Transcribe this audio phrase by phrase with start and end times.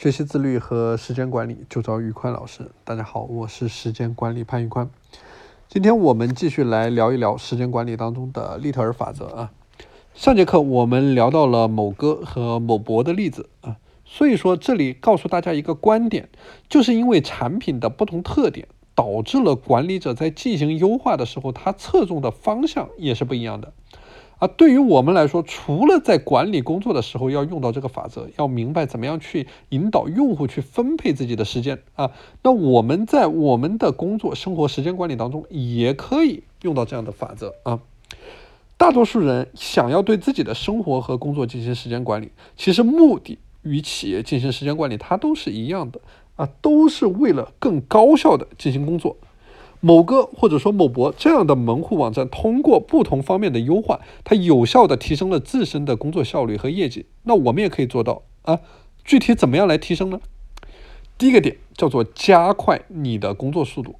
[0.00, 2.70] 学习自律和时间管理就找宇宽老师。
[2.84, 4.88] 大家好，我是时间管理潘宇宽。
[5.68, 9.52] 今天我们继续来聊一聊时间管理当中的利特尔法则啊。
[10.14, 13.76] 上节课我们聊到了某哥和某博的例子啊，
[14.06, 16.30] 所以说这里告诉大家一个观点，
[16.70, 23.74] 就是因为产品的不同特点，导致了管理者在进行优化的时候，他侧重的方向也是不一样的。
[24.40, 32.10] 啊，对于我们来说，除了在管理工作的时候要用到这个法则，要明白怎么样去引导用户去分配自己的时间啊，
[32.42, 37.80] 那我们在我们的工作、生活时间管理当中也可以用到这样的法则啊。
[38.78, 46.00] 大多数人想要对自己的生活和工作进行时间管理，其实目的与企业进行时间管理它都是一样的
[46.36, 49.18] 啊，都是为了更高效的进行工作。
[49.80, 57.06] 某个或者说某博这样的门户网站，通过不同方面的优化，它有效的提升了自身的工作效率和业绩。
[57.22, 58.60] 那我们也可以做到啊。
[59.02, 60.20] 具体怎么样来提升呢？
[61.16, 63.96] 第一个点叫做加快你的工作速度。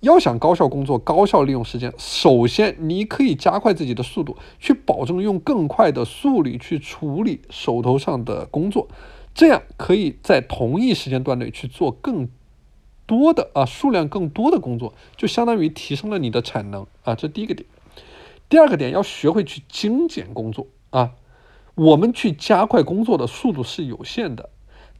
[0.00, 8.88] 要想高效工作、高效利用时间，首先你可以加快自己的速度，去保证用更快的速率去处理手头上的工作，
[9.34, 12.28] 这样可以在同一时间段内去做更。
[13.10, 17.66] 多的啊，数量更多的工作，就相当于提升了你的产能啊，这第一个点。
[18.48, 21.10] 第二个点，要学会去精简工作啊。
[21.74, 24.50] 我们去加快工作的速度是有限的，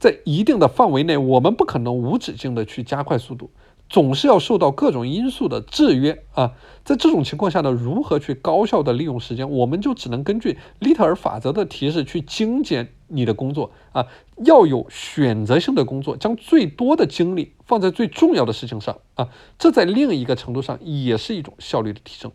[0.00, 3.50] 在一定的范围内，我们不可能无止境的去加快速度。
[3.88, 14.06] 总是要受到各种因素的制约啊，在这种情况下呢，如何去高效的利用时间，我们就只能根据利特尔法则的提示去精简你的工作啊，
[14.44, 22.32] 要有选择性的工作，将最多的精力放在最重要的事情上啊，这在另一个程度上也是一种效率的提升。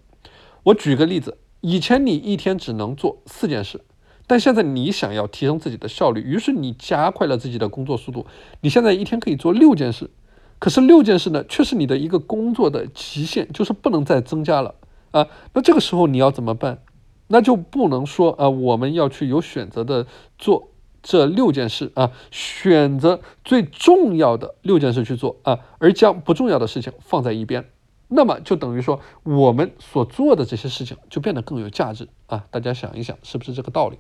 [0.64, 3.82] 我举个例子，以前你一天只能做四件事，
[4.28, 8.26] 但现在你想要提升自己的效率，于是你加快了自己的工作速度，
[8.62, 10.10] 你现在一天可以做六件事。
[10.58, 14.74] 可是六件事呢，却是你的一个工作的极限，就是不能再增加了
[15.12, 15.28] 啊。
[15.54, 16.80] 那这个时候你要怎么办？
[17.28, 20.06] 那就不能说啊，我们要去有选择的
[20.38, 20.70] 做
[21.02, 27.70] 这六件事啊，选择最重要的六件事去做啊，而将不重要的事情放在一边。
[28.08, 32.46] 那么就等于说，我们所做的这些事情就变得更有价值啊。
[32.52, 33.98] 大家想一想，是不是这个道理？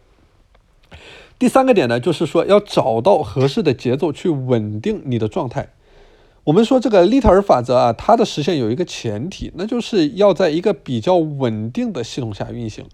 [1.40, 5.69] 第三个点呢，就是说要找到合适的节奏去稳定你的状态。
[6.45, 12.85] 我们说这个利特尔法则啊，它的实现有一个前提，那就是要在一个比较稳定的系统下运行，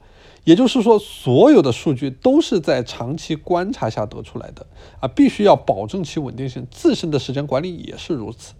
[0.45, 4.65] 也就是说，所有的数据都是在长期观察下得出来的
[5.01, 8.53] 啊，必须要保证其稳定性，自身的时间管理也是如此。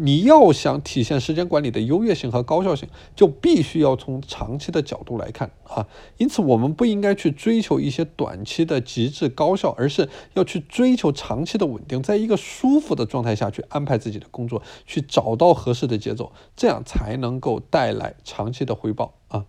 [0.00, 5.88] 你要想体现时间管理的优越性和高效性，就必须要从长期的角度来看啊。
[6.18, 19.46] 因此，我们不应该去追求一些短期的极致高效，而是要去追求长期的稳定，在一个舒服的状态下去安排自己的工作，去找到合适的节奏，这样才能够带来长期的回报啊。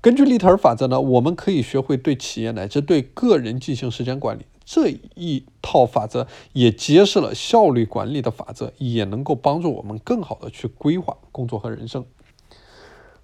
[0.00, 4.46] 根据利特尔法则呢，我们可以学会对企业乃至对个人进行时间管理。
[4.64, 12.04] 这一套法则也揭示了效率管理的法则，也能够帮助我们更好的去规划工作和人生。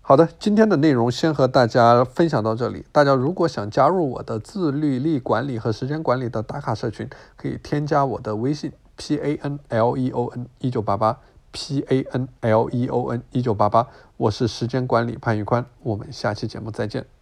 [0.02, 2.84] 好的，今天的内容先和大家分享到这里。
[2.90, 11.20] 大家如果想加入我的自律力管理和时间管理的打卡社群，可以添加我的微信 p a n l e o n 一九八八
[11.52, 13.86] p a n l e o n 一九八八，
[14.16, 17.19] 我是时间管理潘玉宽，我们下期节目再见。